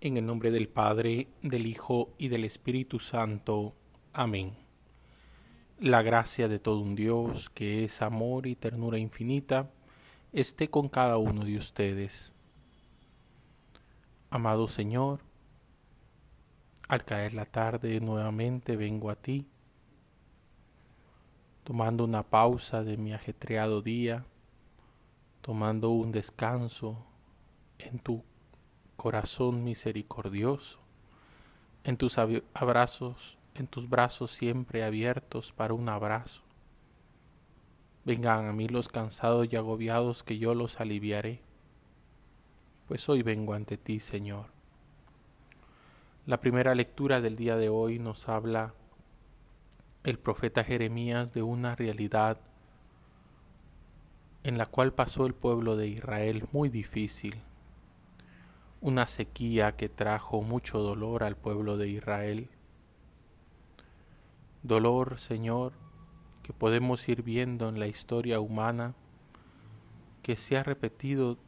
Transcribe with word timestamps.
En 0.00 0.16
el 0.16 0.24
nombre 0.24 0.52
del 0.52 0.68
Padre, 0.68 1.26
del 1.42 1.66
Hijo 1.66 2.14
y 2.18 2.28
del 2.28 2.44
Espíritu 2.44 3.00
Santo. 3.00 3.74
Amén. 4.12 4.56
La 5.80 6.02
gracia 6.02 6.46
de 6.46 6.60
todo 6.60 6.78
un 6.78 6.94
Dios, 6.94 7.50
que 7.50 7.82
es 7.82 8.00
amor 8.00 8.46
y 8.46 8.54
ternura 8.54 8.98
infinita, 8.98 9.72
esté 10.32 10.70
con 10.70 10.88
cada 10.88 11.18
uno 11.18 11.44
de 11.44 11.56
ustedes. 11.56 12.32
Amado 14.30 14.68
Señor, 14.68 15.18
al 16.86 17.04
caer 17.04 17.34
la 17.34 17.44
tarde 17.44 17.98
nuevamente 17.98 18.76
vengo 18.76 19.10
a 19.10 19.16
ti, 19.16 19.48
tomando 21.64 22.04
una 22.04 22.22
pausa 22.22 22.84
de 22.84 22.96
mi 22.96 23.14
ajetreado 23.14 23.82
día, 23.82 24.24
tomando 25.40 25.90
un 25.90 26.12
descanso 26.12 27.04
en 27.80 27.98
tu 27.98 28.27
corazón 28.98 29.62
misericordioso, 29.62 30.80
en 31.84 31.96
tus 31.96 32.18
abrazos, 32.18 33.38
en 33.54 33.68
tus 33.68 33.88
brazos 33.88 34.32
siempre 34.32 34.82
abiertos 34.82 35.52
para 35.52 35.72
un 35.72 35.88
abrazo. 35.88 36.42
Vengan 38.04 38.48
a 38.48 38.52
mí 38.52 38.66
los 38.66 38.88
cansados 38.88 39.46
y 39.52 39.54
agobiados 39.54 40.24
que 40.24 40.38
yo 40.38 40.52
los 40.56 40.80
aliviaré, 40.80 41.40
pues 42.88 43.08
hoy 43.08 43.22
vengo 43.22 43.54
ante 43.54 43.76
ti, 43.76 44.00
Señor. 44.00 44.46
La 46.26 46.40
primera 46.40 46.74
lectura 46.74 47.20
del 47.20 47.36
día 47.36 47.56
de 47.56 47.68
hoy 47.68 48.00
nos 48.00 48.28
habla 48.28 48.74
el 50.02 50.18
profeta 50.18 50.64
Jeremías 50.64 51.32
de 51.32 51.42
una 51.42 51.76
realidad 51.76 52.40
en 54.42 54.58
la 54.58 54.66
cual 54.66 54.92
pasó 54.92 55.24
el 55.24 55.34
pueblo 55.34 55.76
de 55.76 55.86
Israel 55.86 56.48
muy 56.50 56.68
difícil 56.68 57.40
una 58.80 59.06
sequía 59.06 59.74
que 59.76 59.88
trajo 59.88 60.40
mucho 60.42 60.78
dolor 60.78 61.24
al 61.24 61.36
pueblo 61.36 61.76
de 61.76 61.88
Israel. 61.88 62.48
Dolor, 64.62 65.18
Señor, 65.18 65.72
que 66.42 66.52
podemos 66.52 67.08
ir 67.08 67.22
viendo 67.22 67.68
en 67.68 67.80
la 67.80 67.88
historia 67.88 68.38
humana, 68.38 68.94
que 70.22 70.36
se 70.36 70.56
ha 70.56 70.62
repetido 70.62 71.38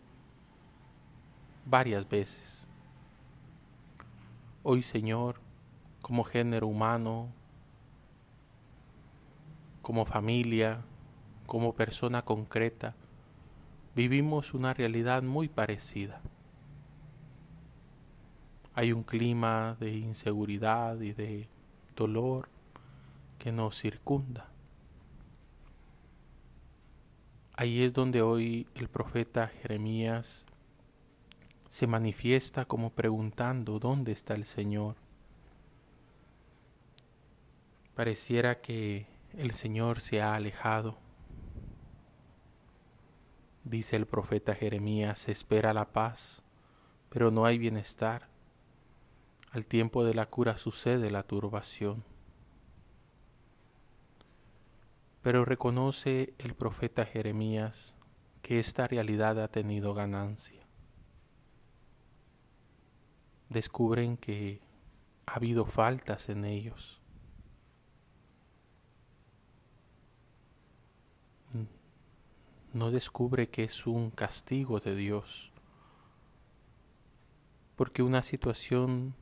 varias 1.66 2.08
veces. 2.08 2.66
Hoy, 4.64 4.82
Señor, 4.82 5.40
como 6.02 6.24
género 6.24 6.66
humano, 6.66 7.28
como 9.82 10.04
familia, 10.04 10.82
como 11.46 11.74
persona 11.74 12.22
concreta, 12.22 12.96
vivimos 13.94 14.52
una 14.52 14.74
realidad 14.74 15.22
muy 15.22 15.48
parecida 15.48 16.20
hay 18.74 18.92
un 18.92 19.02
clima 19.02 19.76
de 19.80 19.92
inseguridad 19.96 21.00
y 21.00 21.12
de 21.12 21.48
dolor 21.96 22.48
que 23.38 23.52
nos 23.52 23.78
circunda. 23.80 24.48
Ahí 27.54 27.82
es 27.82 27.92
donde 27.92 28.22
hoy 28.22 28.66
el 28.74 28.88
profeta 28.88 29.48
Jeremías 29.48 30.46
se 31.68 31.86
manifiesta 31.86 32.64
como 32.64 32.90
preguntando 32.90 33.78
dónde 33.78 34.12
está 34.12 34.34
el 34.34 34.44
Señor. 34.44 34.96
Pareciera 37.94 38.62
que 38.62 39.06
el 39.36 39.50
Señor 39.50 40.00
se 40.00 40.22
ha 40.22 40.34
alejado. 40.34 40.96
Dice 43.64 43.96
el 43.96 44.06
profeta 44.06 44.54
Jeremías, 44.54 45.28
espera 45.28 45.74
la 45.74 45.92
paz, 45.92 46.42
pero 47.10 47.30
no 47.30 47.44
hay 47.44 47.58
bienestar. 47.58 48.29
Al 49.50 49.66
tiempo 49.66 50.04
de 50.04 50.14
la 50.14 50.26
cura 50.26 50.56
sucede 50.56 51.10
la 51.10 51.24
turbación. 51.24 52.04
Pero 55.22 55.44
reconoce 55.44 56.34
el 56.38 56.54
profeta 56.54 57.04
Jeremías 57.04 57.96
que 58.42 58.58
esta 58.58 58.86
realidad 58.86 59.42
ha 59.42 59.48
tenido 59.48 59.92
ganancia. 59.92 60.66
Descubren 63.48 64.16
que 64.16 64.62
ha 65.26 65.34
habido 65.34 65.66
faltas 65.66 66.28
en 66.28 66.44
ellos. 66.44 67.00
No 72.72 72.92
descubre 72.92 73.48
que 73.48 73.64
es 73.64 73.84
un 73.88 74.10
castigo 74.10 74.78
de 74.78 74.94
Dios, 74.94 75.52
porque 77.74 78.04
una 78.04 78.22
situación 78.22 79.16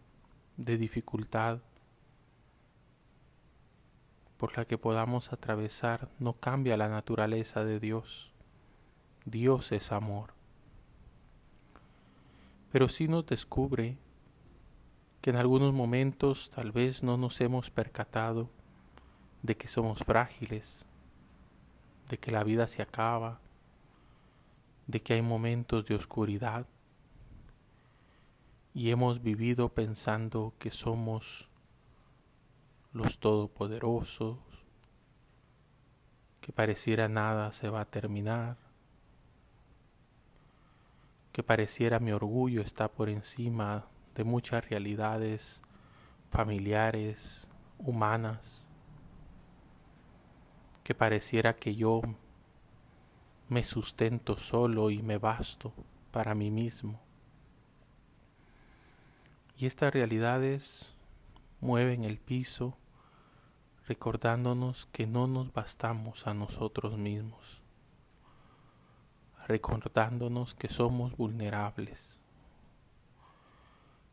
de 0.58 0.76
dificultad 0.76 1.60
por 4.36 4.56
la 4.58 4.64
que 4.66 4.76
podamos 4.76 5.32
atravesar 5.32 6.08
no 6.18 6.34
cambia 6.34 6.76
la 6.76 6.88
naturaleza 6.88 7.64
de 7.64 7.80
Dios. 7.80 8.32
Dios 9.24 9.72
es 9.72 9.92
amor. 9.92 10.34
Pero 12.70 12.88
sí 12.88 13.08
nos 13.08 13.24
descubre 13.26 13.96
que 15.20 15.30
en 15.30 15.36
algunos 15.36 15.72
momentos 15.72 16.50
tal 16.50 16.72
vez 16.72 17.02
no 17.02 17.16
nos 17.16 17.40
hemos 17.40 17.70
percatado 17.70 18.50
de 19.42 19.56
que 19.56 19.68
somos 19.68 20.00
frágiles, 20.00 20.86
de 22.08 22.18
que 22.18 22.30
la 22.30 22.44
vida 22.44 22.66
se 22.66 22.82
acaba, 22.82 23.40
de 24.86 25.00
que 25.00 25.14
hay 25.14 25.22
momentos 25.22 25.84
de 25.86 25.94
oscuridad 25.94 26.66
y 28.78 28.92
hemos 28.92 29.22
vivido 29.24 29.70
pensando 29.70 30.54
que 30.60 30.70
somos 30.70 31.50
los 32.92 33.18
todopoderosos, 33.18 34.38
que 36.40 36.52
pareciera 36.52 37.08
nada 37.08 37.50
se 37.50 37.70
va 37.70 37.80
a 37.80 37.90
terminar, 37.90 38.56
que 41.32 41.42
pareciera 41.42 41.98
mi 41.98 42.12
orgullo 42.12 42.62
está 42.62 42.86
por 42.86 43.08
encima 43.08 43.88
de 44.14 44.22
muchas 44.22 44.68
realidades 44.70 45.60
familiares, 46.30 47.50
humanas, 47.78 48.68
que 50.84 50.94
pareciera 50.94 51.56
que 51.56 51.74
yo 51.74 52.00
me 53.48 53.64
sustento 53.64 54.36
solo 54.36 54.90
y 54.90 55.02
me 55.02 55.18
basto 55.18 55.72
para 56.12 56.36
mí 56.36 56.52
mismo. 56.52 57.07
Y 59.60 59.66
estas 59.66 59.92
realidades 59.92 60.94
mueven 61.60 62.04
el 62.04 62.18
piso 62.18 62.78
recordándonos 63.88 64.86
que 64.92 65.08
no 65.08 65.26
nos 65.26 65.52
bastamos 65.52 66.28
a 66.28 66.34
nosotros 66.34 66.96
mismos, 66.96 67.60
recordándonos 69.48 70.54
que 70.54 70.68
somos 70.68 71.16
vulnerables, 71.16 72.20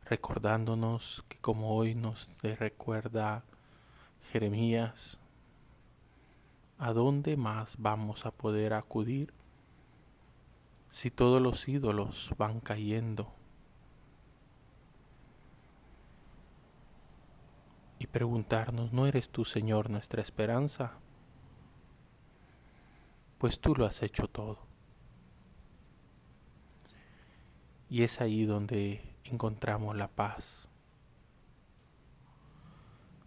recordándonos 0.06 1.24
que 1.28 1.38
como 1.38 1.76
hoy 1.76 1.94
nos 1.94 2.42
recuerda 2.42 3.44
Jeremías, 4.32 5.20
¿a 6.76 6.92
dónde 6.92 7.36
más 7.36 7.76
vamos 7.78 8.26
a 8.26 8.32
poder 8.32 8.74
acudir 8.74 9.32
si 10.88 11.12
todos 11.12 11.40
los 11.40 11.68
ídolos 11.68 12.32
van 12.36 12.58
cayendo? 12.58 13.35
Y 17.98 18.06
preguntarnos, 18.06 18.92
¿no 18.92 19.06
eres 19.06 19.30
tú, 19.30 19.44
Señor, 19.44 19.90
nuestra 19.90 20.20
esperanza? 20.20 20.92
Pues 23.38 23.60
tú 23.60 23.74
lo 23.74 23.86
has 23.86 24.02
hecho 24.02 24.28
todo. 24.28 24.58
Y 27.88 28.02
es 28.02 28.20
ahí 28.20 28.44
donde 28.44 29.02
encontramos 29.24 29.96
la 29.96 30.08
paz, 30.08 30.68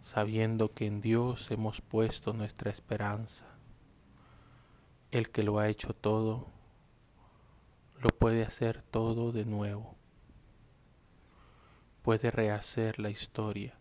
sabiendo 0.00 0.72
que 0.72 0.86
en 0.86 1.00
Dios 1.00 1.50
hemos 1.50 1.80
puesto 1.80 2.32
nuestra 2.32 2.70
esperanza. 2.70 3.46
El 5.10 5.30
que 5.30 5.42
lo 5.42 5.58
ha 5.58 5.68
hecho 5.68 5.94
todo, 5.94 6.46
lo 8.00 8.10
puede 8.10 8.44
hacer 8.44 8.82
todo 8.82 9.32
de 9.32 9.44
nuevo. 9.44 9.96
Puede 12.02 12.30
rehacer 12.30 12.98
la 12.98 13.10
historia 13.10 13.79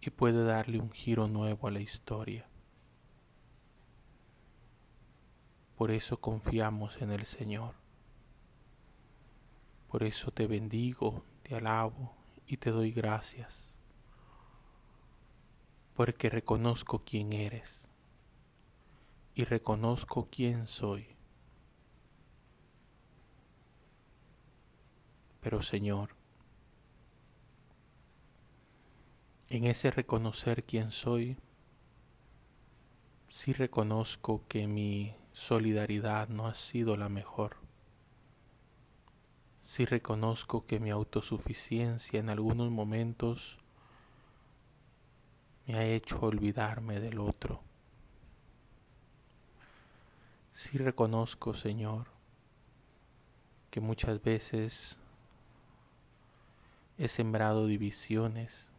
y 0.00 0.10
puede 0.10 0.44
darle 0.44 0.80
un 0.80 0.90
giro 0.90 1.28
nuevo 1.28 1.68
a 1.68 1.70
la 1.70 1.80
historia. 1.80 2.46
Por 5.76 5.90
eso 5.90 6.20
confiamos 6.20 7.00
en 7.00 7.10
el 7.10 7.24
Señor. 7.24 7.74
Por 9.88 10.02
eso 10.02 10.30
te 10.30 10.46
bendigo, 10.46 11.24
te 11.42 11.56
alabo 11.56 12.14
y 12.46 12.58
te 12.58 12.70
doy 12.70 12.92
gracias. 12.92 13.72
Porque 15.94 16.30
reconozco 16.30 17.02
quién 17.04 17.32
eres 17.32 17.88
y 19.34 19.44
reconozco 19.44 20.28
quién 20.30 20.66
soy. 20.66 21.16
Pero 25.40 25.62
Señor, 25.62 26.19
en 29.50 29.64
ese 29.64 29.90
reconocer 29.90 30.62
quién 30.62 30.92
soy, 30.92 31.36
sí 33.28 33.52
reconozco 33.52 34.44
que 34.46 34.68
mi 34.68 35.16
solidaridad 35.32 36.28
no 36.28 36.46
ha 36.46 36.54
sido 36.54 36.96
la 36.96 37.08
mejor. 37.08 37.56
Sí 39.60 39.84
reconozco 39.84 40.66
que 40.66 40.78
mi 40.78 40.90
autosuficiencia 40.90 42.20
en 42.20 42.30
algunos 42.30 42.70
momentos 42.70 43.58
me 45.66 45.74
ha 45.74 45.84
hecho 45.84 46.20
olvidarme 46.20 47.00
del 47.00 47.18
otro. 47.18 47.60
Sí 50.52 50.78
reconozco, 50.78 51.54
Señor, 51.54 52.06
que 53.72 53.80
muchas 53.80 54.22
veces 54.22 54.98
he 56.98 57.08
sembrado 57.08 57.66
divisiones 57.66 58.69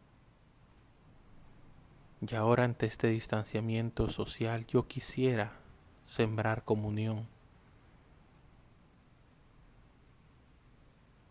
y 2.24 2.34
ahora 2.36 2.62
ante 2.62 2.86
este 2.86 3.08
distanciamiento 3.08 4.08
social 4.08 4.64
yo 4.66 4.86
quisiera 4.86 5.52
sembrar 6.02 6.64
comunión. 6.64 7.26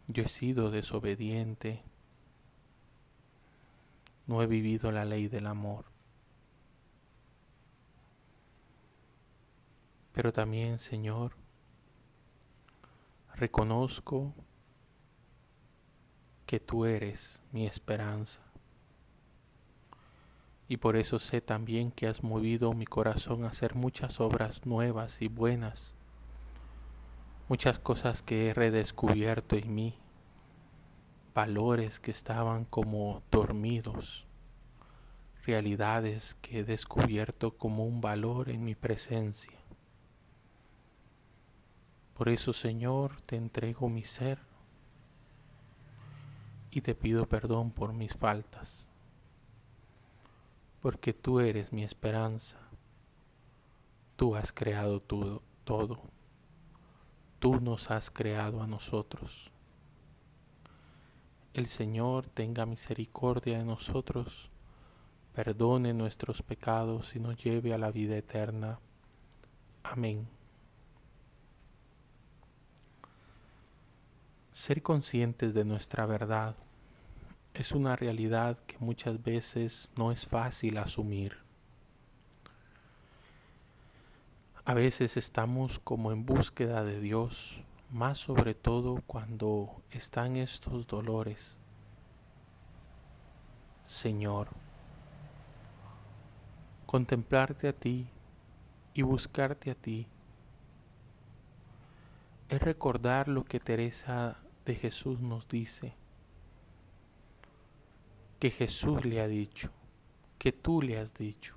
Yo 0.07 0.23
he 0.23 0.27
sido 0.27 0.69
desobediente, 0.69 1.81
no 4.27 4.41
he 4.41 4.47
vivido 4.47 4.91
la 4.91 5.05
ley 5.05 5.29
del 5.29 5.47
amor. 5.47 5.85
Pero 10.11 10.33
también, 10.33 10.77
Señor, 10.77 11.37
reconozco 13.35 14.33
que 16.45 16.59
tú 16.59 16.83
eres 16.83 17.41
mi 17.53 17.65
esperanza. 17.65 18.50
Y 20.71 20.77
por 20.77 20.95
eso 20.95 21.19
sé 21.19 21.41
también 21.41 21.91
que 21.91 22.07
has 22.07 22.23
movido 22.23 22.71
mi 22.71 22.85
corazón 22.85 23.43
a 23.43 23.49
hacer 23.49 23.75
muchas 23.75 24.21
obras 24.21 24.65
nuevas 24.65 25.21
y 25.21 25.27
buenas, 25.27 25.95
muchas 27.49 27.77
cosas 27.77 28.23
que 28.23 28.47
he 28.47 28.53
redescubierto 28.53 29.57
en 29.57 29.75
mí, 29.75 29.97
valores 31.35 31.99
que 31.99 32.11
estaban 32.11 32.63
como 32.63 33.21
dormidos, 33.31 34.25
realidades 35.45 36.35
que 36.35 36.59
he 36.59 36.63
descubierto 36.63 37.57
como 37.57 37.83
un 37.83 37.99
valor 37.99 38.47
en 38.47 38.63
mi 38.63 38.73
presencia. 38.73 39.59
Por 42.13 42.29
eso, 42.29 42.53
Señor, 42.53 43.19
te 43.23 43.35
entrego 43.35 43.89
mi 43.89 44.05
ser 44.05 44.39
y 46.71 46.79
te 46.79 46.95
pido 46.95 47.27
perdón 47.27 47.71
por 47.71 47.91
mis 47.91 48.15
faltas, 48.15 48.87
porque 50.81 51.13
tú 51.13 51.39
eres 51.39 51.71
mi 51.71 51.83
esperanza, 51.83 52.57
tú 54.15 54.35
has 54.35 54.51
creado 54.51 54.99
todo, 54.99 55.43
todo, 55.63 56.01
tú 57.39 57.61
nos 57.61 57.91
has 57.91 58.09
creado 58.09 58.63
a 58.63 58.67
nosotros. 58.67 59.51
El 61.53 61.67
Señor 61.67 62.27
tenga 62.27 62.65
misericordia 62.65 63.59
de 63.59 63.65
nosotros, 63.65 64.49
perdone 65.33 65.93
nuestros 65.93 66.41
pecados 66.41 67.15
y 67.15 67.19
nos 67.19 67.37
lleve 67.37 67.73
a 67.73 67.77
la 67.77 67.91
vida 67.91 68.17
eterna. 68.17 68.79
Amén. 69.83 70.27
Ser 74.51 74.81
conscientes 74.81 75.53
de 75.53 75.63
nuestra 75.63 76.05
verdad 76.07 76.55
es 77.53 77.71
una 77.73 77.95
realidad 77.95 78.57
que 78.59 78.77
muchas 78.79 79.21
veces 79.21 79.91
no 79.97 80.11
es 80.11 80.25
fácil 80.25 80.77
asumir. 80.77 81.37
A 84.63 84.73
veces 84.73 85.17
estamos 85.17 85.79
como 85.79 86.11
en 86.11 86.25
búsqueda 86.25 86.83
de 86.83 86.99
Dios, 86.99 87.63
más 87.89 88.19
sobre 88.19 88.53
todo 88.53 89.01
cuando 89.05 89.81
están 89.89 90.35
estos 90.35 90.87
dolores. 90.87 91.57
Señor, 93.83 94.49
contemplarte 96.85 97.67
a 97.67 97.73
ti 97.73 98.07
y 98.93 99.01
buscarte 99.01 99.71
a 99.71 99.75
ti 99.75 100.07
es 102.49 102.61
recordar 102.61 103.27
lo 103.27 103.45
que 103.45 103.59
Teresa 103.59 104.37
de 104.65 104.75
Jesús 104.75 105.21
nos 105.21 105.47
dice, 105.47 105.95
que 108.41 108.49
Jesús 108.49 109.05
le 109.05 109.21
ha 109.21 109.27
dicho, 109.27 109.69
que 110.39 110.51
tú 110.51 110.81
le 110.81 110.97
has 110.97 111.13
dicho. 111.13 111.55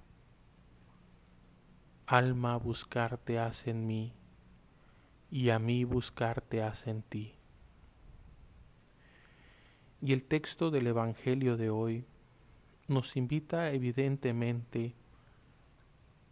Alma, 2.06 2.58
buscarte 2.58 3.38
hace 3.38 3.70
en 3.70 3.86
mí, 3.86 4.12
y 5.30 5.48
a 5.48 5.58
mí 5.58 5.84
buscarte 5.84 6.62
hace 6.62 6.90
en 6.90 7.00
ti. 7.00 7.34
Y 10.02 10.12
el 10.12 10.26
texto 10.26 10.70
del 10.70 10.86
Evangelio 10.86 11.56
de 11.56 11.70
hoy 11.70 12.04
nos 12.86 13.16
invita 13.16 13.72
evidentemente 13.72 14.94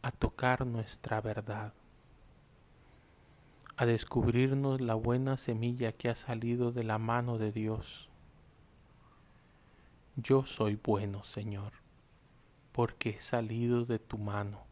a 0.03 0.11
tocar 0.11 0.67
nuestra 0.67 1.23
verdad 1.23 1.73
a 3.79 3.87
descubrirnos 3.87 4.83
la 4.83 4.95
buena 4.95 5.39
semilla 5.39 5.93
que 5.93 6.11
ha 6.11 6.15
salido 6.15 6.73
de 6.73 6.85
la 6.85 6.99
mano 6.99 7.39
de 7.39 7.53
Dios. 7.53 8.12
Yo 10.17 10.45
soy 10.45 10.77
bueno, 10.77 11.25
Señor, 11.25 11.73
porque 12.73 13.11
he 13.11 13.19
salido 13.19 13.85
de 13.85 13.99
tu 13.99 14.19
mano. 14.19 14.65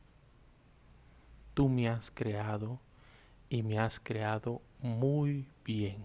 Tú 1.55 1.69
me 1.69 1.89
has 1.89 2.11
creado 2.11 2.81
y 3.49 3.63
me 3.63 3.79
has 3.79 4.01
creado 4.01 4.63
muy 4.81 5.49
bien, 5.65 6.05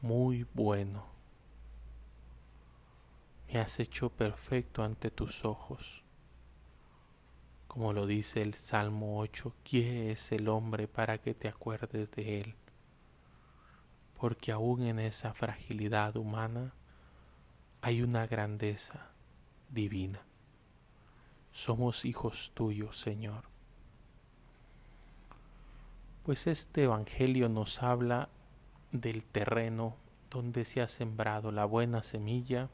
muy 0.00 0.46
bueno. 0.54 1.04
Me 3.48 3.60
has 3.60 3.78
hecho 3.78 4.10
perfecto 4.10 4.82
ante 4.82 5.10
tus 5.10 5.44
ojos 5.44 6.02
como 7.76 7.92
lo 7.92 8.06
dice 8.06 8.40
el 8.40 8.54
Salmo 8.54 9.18
8, 9.18 9.52
¿quién 9.62 10.08
es 10.08 10.32
el 10.32 10.48
hombre 10.48 10.88
para 10.88 11.18
que 11.18 11.34
te 11.34 11.46
acuerdes 11.46 12.10
de 12.12 12.40
él? 12.40 12.54
Porque 14.18 14.50
aún 14.50 14.82
en 14.82 14.98
esa 14.98 15.34
fragilidad 15.34 16.16
humana 16.16 16.72
hay 17.82 18.02
una 18.02 18.26
grandeza 18.26 19.10
divina. 19.70 20.20
Somos 21.50 22.04
hijos 22.04 22.52
tuyos, 22.54 22.98
Señor. 22.98 23.44
Pues 26.24 26.46
este 26.46 26.84
Evangelio 26.84 27.48
nos 27.48 27.82
habla 27.82 28.28
del 28.90 29.24
terreno 29.24 29.96
donde 30.30 30.64
se 30.64 30.82
ha 30.82 30.88
sembrado 30.88 31.52
la 31.52 31.64
buena 31.64 32.02
semilla 32.02 32.68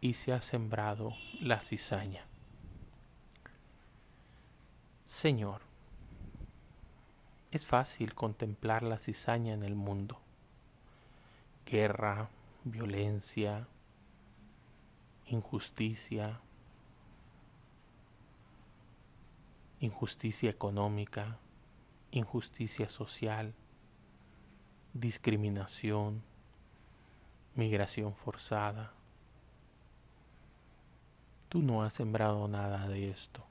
y 0.00 0.14
se 0.14 0.32
ha 0.32 0.42
sembrado 0.42 1.14
la 1.40 1.60
cizaña. 1.60 2.26
Señor, 5.04 5.62
es 7.50 7.66
fácil 7.66 8.14
contemplar 8.14 8.82
la 8.82 8.98
cizaña 8.98 9.54
en 9.54 9.62
el 9.62 9.74
mundo. 9.74 10.18
Guerra, 11.66 12.30
violencia, 12.64 13.68
injusticia, 15.32 16.40
injusticia 19.80 20.50
económica, 20.50 21.38
injusticia 22.10 22.88
social, 22.88 23.54
discriminación, 24.92 26.22
migración 27.54 28.14
forzada. 28.14 28.92
Tú 31.48 31.62
no 31.62 31.82
has 31.82 31.94
sembrado 31.94 32.46
nada 32.48 32.86
de 32.88 33.10
esto. 33.10 33.46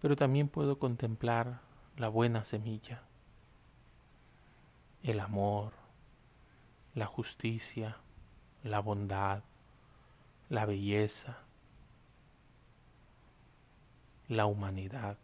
pero 0.00 0.16
también 0.16 0.48
puedo 0.48 0.78
contemplar 0.78 1.60
la 1.96 2.08
buena 2.08 2.44
semilla, 2.44 3.02
el 5.02 5.20
amor, 5.20 5.72
la 6.94 7.06
justicia, 7.06 7.96
la 8.62 8.80
bondad, 8.80 9.42
la 10.48 10.66
belleza, 10.66 11.38
la 14.28 14.46
humanidad. 14.46 15.16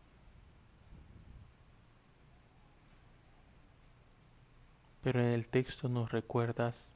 Pero 5.02 5.20
en 5.20 5.26
el 5.26 5.48
texto 5.48 5.88
nos 5.88 6.12
recuerdas 6.12 6.90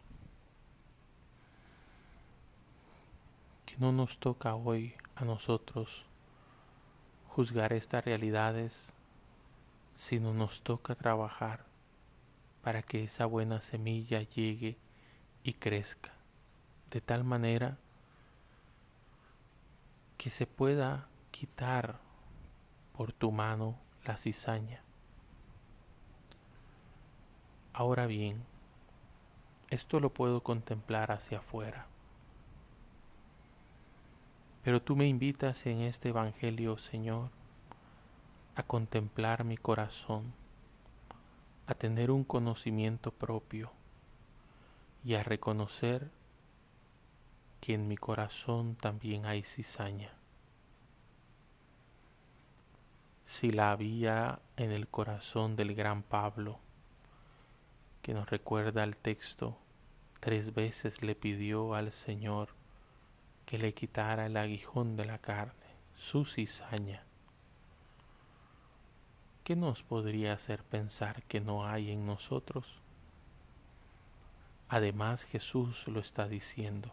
que 3.66 3.76
no 3.78 3.92
nos 3.92 4.18
toca 4.18 4.54
hoy 4.54 4.94
a 5.14 5.24
nosotros 5.24 6.06
juzgar 7.28 7.72
estas 7.74 8.04
realidades, 8.04 8.94
sino 9.94 10.32
nos 10.32 10.62
toca 10.62 10.94
trabajar 10.94 11.67
para 12.68 12.82
que 12.82 13.04
esa 13.04 13.24
buena 13.24 13.62
semilla 13.62 14.20
llegue 14.20 14.76
y 15.42 15.54
crezca 15.54 16.12
de 16.90 17.00
tal 17.00 17.24
manera 17.24 17.78
que 20.18 20.28
se 20.28 20.46
pueda 20.46 21.08
quitar 21.30 21.98
por 22.94 23.14
tu 23.14 23.32
mano 23.32 23.78
la 24.04 24.18
cizaña. 24.18 24.82
Ahora 27.72 28.06
bien, 28.06 28.44
esto 29.70 29.98
lo 29.98 30.12
puedo 30.12 30.42
contemplar 30.42 31.10
hacia 31.10 31.38
afuera. 31.38 31.86
Pero 34.62 34.82
tú 34.82 34.94
me 34.94 35.06
invitas 35.08 35.64
en 35.64 35.80
este 35.80 36.10
Evangelio, 36.10 36.76
Señor, 36.76 37.30
a 38.56 38.62
contemplar 38.62 39.44
mi 39.44 39.56
corazón, 39.56 40.34
a 41.68 41.74
tener 41.74 42.10
un 42.10 42.24
conocimiento 42.24 43.10
propio 43.12 43.70
y 45.04 45.16
a 45.16 45.22
reconocer 45.22 46.10
que 47.60 47.74
en 47.74 47.88
mi 47.88 47.98
corazón 47.98 48.74
también 48.74 49.26
hay 49.26 49.42
cizaña. 49.42 50.14
Si 53.26 53.50
la 53.50 53.70
había 53.70 54.40
en 54.56 54.72
el 54.72 54.88
corazón 54.88 55.56
del 55.56 55.74
gran 55.74 56.02
Pablo, 56.02 56.58
que 58.00 58.14
nos 58.14 58.30
recuerda 58.30 58.82
el 58.82 58.96
texto, 58.96 59.58
tres 60.20 60.54
veces 60.54 61.02
le 61.02 61.14
pidió 61.14 61.74
al 61.74 61.92
Señor 61.92 62.48
que 63.44 63.58
le 63.58 63.74
quitara 63.74 64.24
el 64.24 64.38
aguijón 64.38 64.96
de 64.96 65.04
la 65.04 65.18
carne, 65.18 65.52
su 65.94 66.24
cizaña. 66.24 67.07
¿Qué 69.48 69.56
nos 69.56 69.82
podría 69.82 70.34
hacer 70.34 70.62
pensar 70.62 71.22
que 71.22 71.40
no 71.40 71.64
hay 71.64 71.90
en 71.90 72.06
nosotros? 72.06 72.82
Además 74.68 75.24
Jesús 75.24 75.88
lo 75.88 76.00
está 76.00 76.28
diciendo. 76.28 76.92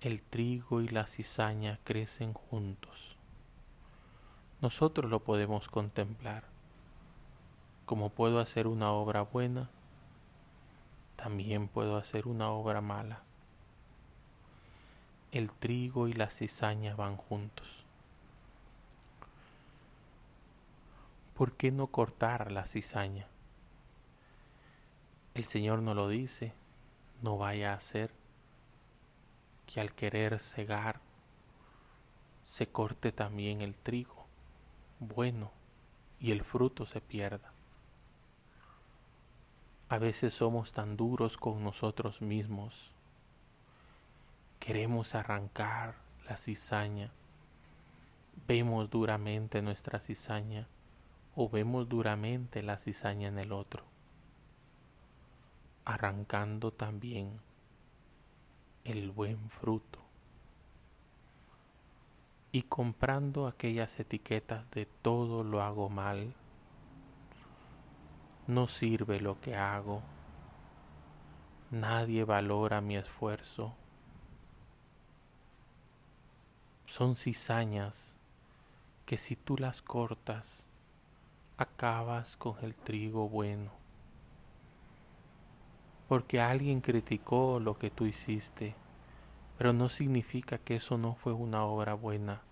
El 0.00 0.20
trigo 0.20 0.80
y 0.80 0.88
la 0.88 1.06
cizaña 1.06 1.78
crecen 1.84 2.32
juntos. 2.32 3.16
Nosotros 4.60 5.08
lo 5.08 5.20
podemos 5.20 5.68
contemplar. 5.68 6.42
Como 7.86 8.10
puedo 8.10 8.40
hacer 8.40 8.66
una 8.66 8.90
obra 8.90 9.22
buena, 9.22 9.70
también 11.14 11.68
puedo 11.68 11.96
hacer 11.96 12.26
una 12.26 12.50
obra 12.50 12.80
mala 12.80 13.22
el 15.30 15.52
trigo 15.52 16.08
y 16.08 16.14
la 16.14 16.30
cizaña 16.30 16.96
van 16.96 17.16
juntos. 17.16 17.84
¿Por 21.38 21.52
qué 21.52 21.70
no 21.70 21.86
cortar 21.86 22.50
la 22.50 22.66
cizaña? 22.66 23.28
El 25.34 25.44
Señor 25.44 25.82
no 25.82 25.94
lo 25.94 26.08
dice, 26.08 26.52
no 27.22 27.38
vaya 27.38 27.74
a 27.74 27.78
ser 27.78 28.10
que 29.64 29.80
al 29.80 29.94
querer 29.94 30.40
cegar 30.40 30.98
se 32.42 32.66
corte 32.66 33.12
también 33.12 33.60
el 33.60 33.76
trigo 33.76 34.26
bueno 34.98 35.52
y 36.18 36.32
el 36.32 36.42
fruto 36.42 36.86
se 36.86 37.00
pierda. 37.00 37.52
A 39.90 39.98
veces 39.98 40.34
somos 40.34 40.72
tan 40.72 40.96
duros 40.96 41.36
con 41.36 41.62
nosotros 41.62 42.20
mismos 42.20 42.90
queremos 44.58 45.14
arrancar 45.14 45.94
la 46.28 46.36
cizaña, 46.36 47.12
vemos 48.48 48.90
duramente 48.90 49.62
nuestra 49.62 50.00
cizaña 50.00 50.66
o 51.40 51.48
vemos 51.48 51.88
duramente 51.88 52.64
la 52.64 52.78
cizaña 52.78 53.28
en 53.28 53.38
el 53.38 53.52
otro, 53.52 53.84
arrancando 55.84 56.72
también 56.72 57.38
el 58.82 59.12
buen 59.12 59.48
fruto 59.48 60.00
y 62.50 62.62
comprando 62.62 63.46
aquellas 63.46 64.00
etiquetas 64.00 64.68
de 64.72 64.86
todo 64.86 65.44
lo 65.44 65.62
hago 65.62 65.88
mal, 65.88 66.34
no 68.48 68.66
sirve 68.66 69.20
lo 69.20 69.40
que 69.40 69.54
hago, 69.54 70.02
nadie 71.70 72.24
valora 72.24 72.80
mi 72.80 72.96
esfuerzo, 72.96 73.76
son 76.86 77.14
cizañas 77.14 78.18
que 79.06 79.18
si 79.18 79.36
tú 79.36 79.56
las 79.56 79.82
cortas, 79.82 80.67
acabas 81.58 82.36
con 82.36 82.56
el 82.62 82.76
trigo 82.76 83.28
bueno. 83.28 83.72
Porque 86.08 86.40
alguien 86.40 86.80
criticó 86.80 87.60
lo 87.60 87.76
que 87.78 87.90
tú 87.90 88.06
hiciste, 88.06 88.74
pero 89.58 89.74
no 89.74 89.90
significa 89.90 90.56
que 90.56 90.76
eso 90.76 90.96
no 90.96 91.14
fue 91.14 91.34
una 91.34 91.64
obra 91.64 91.92
buena. 91.94 92.42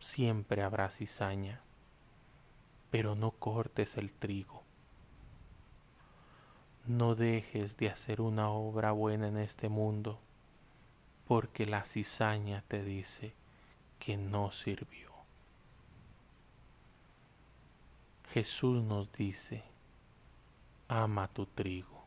Siempre 0.00 0.62
habrá 0.62 0.90
cizaña, 0.90 1.62
pero 2.90 3.14
no 3.14 3.30
cortes 3.30 3.96
el 3.96 4.12
trigo. 4.12 4.64
No 6.86 7.14
dejes 7.14 7.76
de 7.76 7.88
hacer 7.88 8.20
una 8.20 8.50
obra 8.50 8.92
buena 8.92 9.28
en 9.28 9.38
este 9.38 9.68
mundo 9.68 10.20
porque 11.28 11.66
la 11.66 11.84
cizaña 11.84 12.64
te 12.66 12.82
dice 12.82 13.34
que 13.98 14.16
no 14.16 14.50
sirvió. 14.50 15.07
Jesús 18.32 18.82
nos 18.82 19.12
dice, 19.12 19.64
ama 20.88 21.28
tu 21.28 21.46
trigo. 21.46 22.04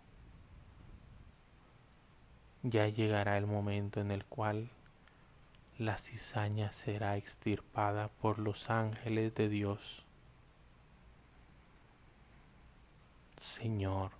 Ya 2.63 2.87
llegará 2.87 3.37
el 3.37 3.47
momento 3.47 4.01
en 4.01 4.11
el 4.11 4.25
cual 4.25 4.69
la 5.77 5.97
cizaña 5.97 6.71
será 6.71 7.17
extirpada 7.17 8.07
por 8.07 8.37
los 8.37 8.69
ángeles 8.69 9.33
de 9.33 9.49
Dios. 9.49 10.05
Señor, 13.37 14.11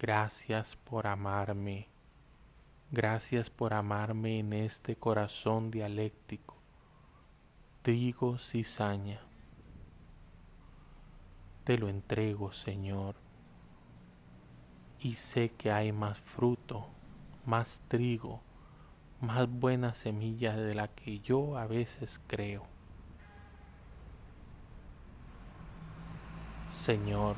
gracias 0.00 0.74
por 0.76 1.06
amarme 1.06 1.88
Gracias 2.94 3.50
por 3.50 3.74
amarme 3.74 4.38
en 4.38 4.52
este 4.52 4.94
corazón 4.94 5.72
dialéctico, 5.72 6.54
trigo 7.82 8.38
cizaña. 8.38 9.20
Te 11.64 11.78
lo 11.78 11.88
entrego, 11.88 12.52
Señor, 12.52 13.14
y 15.00 15.14
sé 15.14 15.48
que 15.48 15.72
hay 15.72 15.92
más 15.92 16.20
fruto, 16.20 16.86
más 17.46 17.82
trigo, 17.88 18.42
más 19.22 19.48
buena 19.48 19.94
semilla 19.94 20.56
de 20.56 20.74
la 20.74 20.88
que 20.88 21.20
yo 21.20 21.56
a 21.56 21.66
veces 21.66 22.20
creo. 22.26 22.66
Señor, 26.68 27.36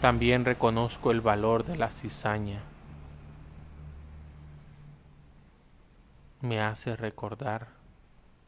también 0.00 0.46
reconozco 0.46 1.10
el 1.10 1.20
valor 1.20 1.64
de 1.64 1.76
la 1.76 1.90
cizaña. 1.90 2.62
Me 6.40 6.62
hace 6.62 6.96
recordar 6.96 7.68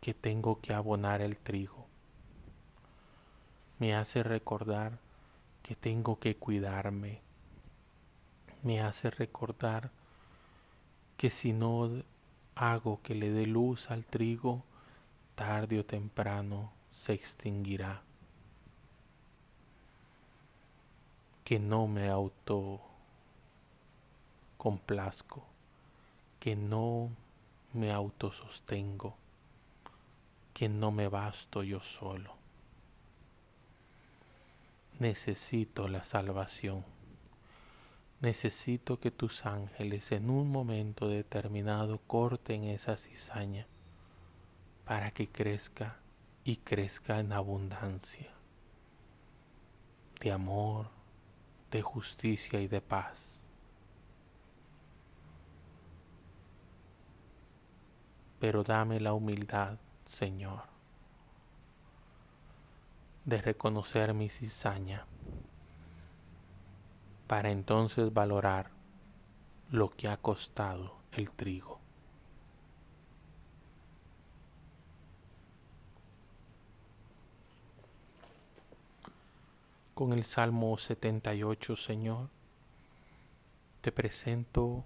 que 0.00 0.14
tengo 0.14 0.58
que 0.62 0.72
abonar 0.72 1.20
el 1.20 1.36
trigo. 1.38 1.91
Me 3.82 3.96
hace 3.96 4.22
recordar 4.22 5.00
que 5.64 5.74
tengo 5.74 6.20
que 6.20 6.36
cuidarme. 6.36 7.20
Me 8.62 8.80
hace 8.80 9.10
recordar 9.10 9.90
que 11.16 11.30
si 11.30 11.52
no 11.52 11.90
hago 12.54 13.02
que 13.02 13.16
le 13.16 13.32
dé 13.32 13.48
luz 13.48 13.90
al 13.90 14.04
trigo, 14.04 14.62
tarde 15.34 15.80
o 15.80 15.84
temprano 15.84 16.70
se 16.94 17.14
extinguirá. 17.14 18.04
que 21.42 21.58
no 21.58 21.88
me 21.88 22.08
auto 22.08 22.80
complazco, 24.58 25.42
que 26.38 26.54
no 26.54 27.10
me 27.72 27.90
autosostengo, 27.90 29.16
que 30.54 30.68
no 30.68 30.92
me 30.92 31.08
basto 31.08 31.64
yo 31.64 31.80
solo. 31.80 32.41
Necesito 34.98 35.88
la 35.88 36.04
salvación. 36.04 36.84
Necesito 38.20 39.00
que 39.00 39.10
tus 39.10 39.46
ángeles 39.46 40.12
en 40.12 40.30
un 40.30 40.50
momento 40.50 41.08
determinado 41.08 41.98
corten 42.06 42.64
esa 42.64 42.96
cizaña 42.96 43.66
para 44.84 45.10
que 45.10 45.28
crezca 45.28 45.96
y 46.44 46.56
crezca 46.56 47.18
en 47.18 47.32
abundancia 47.32 48.32
de 50.20 50.30
amor, 50.30 50.86
de 51.70 51.82
justicia 51.82 52.60
y 52.60 52.68
de 52.68 52.80
paz. 52.80 53.42
Pero 58.38 58.62
dame 58.62 59.00
la 59.00 59.14
humildad, 59.14 59.78
Señor, 60.06 60.62
de 63.24 63.40
reconocer 63.40 64.14
mi 64.14 64.28
cizaña, 64.28 65.06
para 67.26 67.50
entonces 67.50 68.12
valorar 68.12 68.70
lo 69.70 69.90
que 69.90 70.08
ha 70.08 70.16
costado 70.16 70.96
el 71.12 71.30
trigo. 71.30 71.80
Con 79.94 80.12
el 80.12 80.24
Salmo 80.24 80.76
78, 80.76 81.76
Señor, 81.76 82.28
te 83.82 83.92
presento 83.92 84.84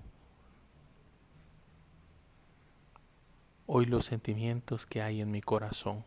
hoy 3.66 3.86
los 3.86 4.04
sentimientos 4.04 4.84
que 4.86 5.02
hay 5.02 5.20
en 5.20 5.30
mi 5.30 5.40
corazón. 5.40 6.04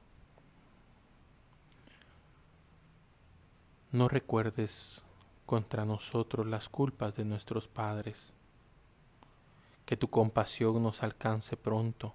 No 3.92 4.08
recuerdes 4.08 5.02
contra 5.48 5.84
nosotros 5.84 6.46
las 6.46 6.70
culpas 6.70 7.16
de 7.16 7.26
nuestros 7.26 7.68
padres. 7.68 8.34
Que 9.88 9.98
tu 9.98 10.12
compasión 10.12 10.84
nos 10.84 11.02
alcance 11.02 11.58
pronto, 11.58 12.14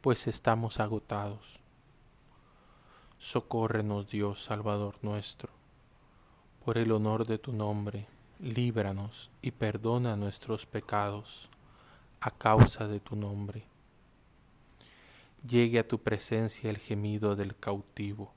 pues 0.00 0.26
estamos 0.26 0.80
agotados. 0.80 1.60
Socórrenos 3.18 4.08
Dios, 4.10 4.42
Salvador 4.42 4.96
nuestro. 5.02 5.50
Por 6.64 6.78
el 6.78 6.90
honor 6.90 7.28
de 7.28 7.38
tu 7.38 7.52
nombre, 7.52 8.08
líbranos 8.40 9.30
y 9.40 9.52
perdona 9.52 10.16
nuestros 10.16 10.66
pecados 10.66 11.48
a 12.18 12.32
causa 12.32 12.88
de 12.88 12.98
tu 12.98 13.14
nombre. 13.14 13.62
Llegue 15.46 15.78
a 15.78 15.86
tu 15.86 15.98
presencia 16.00 16.70
el 16.70 16.78
gemido 16.78 17.36
del 17.36 17.54
cautivo 17.54 18.32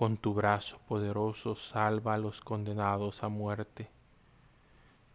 con 0.00 0.16
tu 0.16 0.32
brazo 0.32 0.78
poderoso 0.88 1.54
salva 1.54 2.14
a 2.14 2.16
los 2.16 2.40
condenados 2.40 3.22
a 3.22 3.28
muerte, 3.28 3.90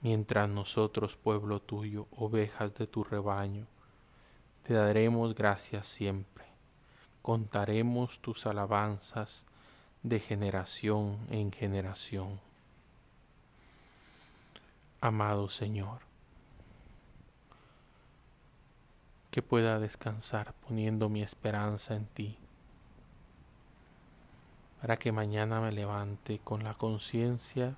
mientras 0.01 0.47
nosotros, 0.47 1.17
pueblo 1.17 1.59
tuyo, 1.59 2.05
ovejas 2.11 2.71
de 2.75 2.85
tu 2.85 3.03
rebaño, 3.03 3.65
te 4.61 4.75
daremos 4.75 5.33
gracias 5.33 5.87
siempre, 5.87 6.45
contaremos 7.23 8.19
tus 8.19 8.45
alabanzas 8.45 9.47
de 10.03 10.19
generación 10.19 11.17
en 11.31 11.51
generación. 11.51 12.39
Amado 15.01 15.49
Señor, 15.49 16.01
que 19.31 19.41
pueda 19.41 19.79
descansar 19.79 20.53
poniendo 20.67 21.09
mi 21.09 21.23
esperanza 21.23 21.95
en 21.95 22.05
ti 22.05 22.37
para 24.85 24.99
que 24.99 25.11
mañana 25.11 25.61
me 25.61 25.71
levante 25.71 26.37
con 26.43 26.63
la 26.63 26.75
conciencia 26.75 27.75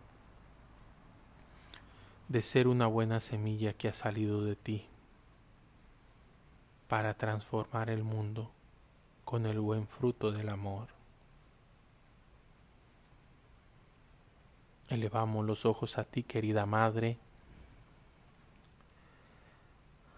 de 2.28 2.42
ser 2.42 2.68
una 2.68 2.86
buena 2.86 3.22
semilla 3.22 3.72
que 3.72 3.88
ha 3.88 3.94
salido 3.94 4.44
de 4.44 4.58
ti 4.58 4.86
para 6.90 7.14
transformar 7.14 7.90
el 7.90 8.04
mundo 8.04 8.52
con 9.24 9.46
el 9.46 9.58
buen 9.62 9.88
fruto 9.88 10.34
del 10.34 10.50
amor. 10.50 10.90
Elevamos 14.90 15.46
los 15.46 15.66
ojos 15.66 15.98
a 15.98 16.04
ti, 16.04 16.24
querida 16.24 16.66
Madre, 16.66 17.18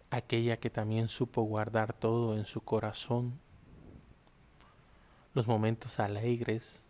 aquella 0.10 0.58
que 0.58 0.72
también 0.72 1.08
supo 1.08 1.44
guardar 1.44 1.94
todo 1.94 2.36
en 2.36 2.46
su 2.46 2.62
corazón 2.62 3.40
los 5.40 5.48
momentos 5.48 6.02
alegres, 6.02 6.86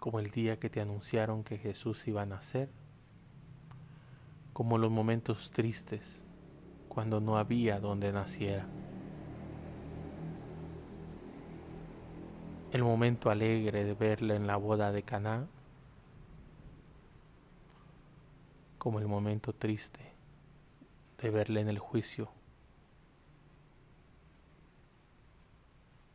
como 0.00 0.18
el 0.18 0.32
día 0.32 0.58
que 0.58 0.68
te 0.70 0.80
anunciaron 0.80 1.44
que 1.44 1.56
Jesús 1.56 2.08
iba 2.08 2.22
a 2.22 2.26
nacer, 2.26 2.68
como 4.52 4.78
los 4.78 4.90
momentos 4.90 5.52
tristes 5.52 6.24
cuando 6.88 7.20
no 7.20 7.38
había 7.38 7.78
donde 7.78 8.12
naciera. 8.12 8.66
El 12.72 12.82
momento 12.82 13.30
alegre 13.30 13.84
de 13.84 13.94
verla 13.94 14.34
en 14.34 14.48
la 14.48 14.56
boda 14.56 14.90
de 14.90 15.04
Caná, 15.04 15.46
como 18.78 18.98
el 18.98 19.06
momento 19.06 19.52
triste 19.52 20.00
de 21.18 21.30
verla 21.30 21.60
en 21.60 21.68
el 21.68 21.78
juicio 21.78 22.32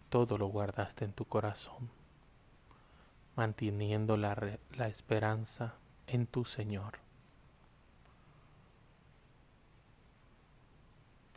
todo 0.09 0.37
lo 0.37 0.47
guardaste 0.47 1.05
en 1.05 1.13
tu 1.13 1.25
corazón, 1.25 1.89
manteniendo 3.35 4.17
la, 4.17 4.59
la 4.75 4.87
esperanza 4.87 5.75
en 6.07 6.27
tu 6.27 6.45
Señor. 6.45 6.99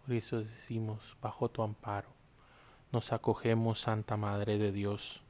Por 0.04 0.14
eso 0.14 0.40
decimos, 0.40 1.16
bajo 1.20 1.48
tu 1.48 1.62
amparo, 1.62 2.08
nos 2.92 3.12
acogemos, 3.12 3.80
Santa 3.80 4.16
Madre 4.16 4.58
de 4.58 4.72
Dios. 4.72 5.22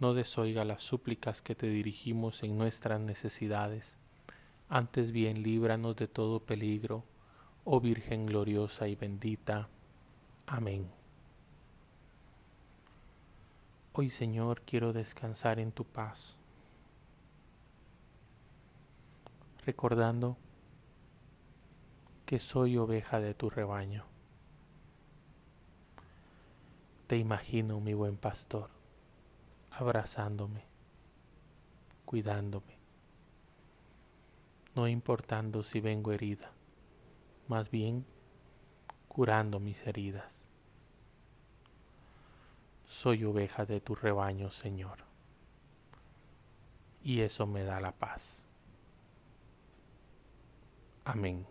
No 0.00 0.14
desoiga 0.14 0.64
las 0.64 0.82
súplicas 0.82 1.42
que 1.42 1.54
te 1.54 1.68
dirigimos 1.68 2.42
en 2.42 2.58
nuestras 2.58 3.00
necesidades. 3.00 3.98
Antes 4.68 5.12
bien, 5.12 5.42
líbranos 5.42 5.96
de 5.96 6.08
todo 6.08 6.40
peligro, 6.40 7.04
oh 7.64 7.80
Virgen 7.80 8.26
gloriosa 8.26 8.88
y 8.88 8.96
bendita. 8.96 9.68
Amén. 10.46 10.97
Hoy 14.00 14.10
Señor 14.10 14.62
quiero 14.62 14.92
descansar 14.92 15.58
en 15.58 15.72
tu 15.72 15.82
paz, 15.82 16.36
recordando 19.66 20.36
que 22.24 22.38
soy 22.38 22.76
oveja 22.76 23.18
de 23.18 23.34
tu 23.34 23.50
rebaño. 23.50 24.04
Te 27.08 27.16
imagino, 27.16 27.80
mi 27.80 27.92
buen 27.92 28.16
pastor, 28.16 28.70
abrazándome, 29.72 30.62
cuidándome, 32.04 32.78
no 34.76 34.86
importando 34.86 35.64
si 35.64 35.80
vengo 35.80 36.12
herida, 36.12 36.52
más 37.48 37.68
bien 37.68 38.06
curando 39.08 39.58
mis 39.58 39.84
heridas 39.88 40.37
soy 42.88 43.22
oveja 43.24 43.66
de 43.66 43.82
tu 43.82 43.94
rebaño, 43.94 44.50
Señor. 44.50 45.04
Y 47.02 47.20
eso 47.20 47.46
me 47.46 47.62
da 47.62 47.80
la 47.80 47.92
paz. 47.92 48.46
Amén. 51.04 51.46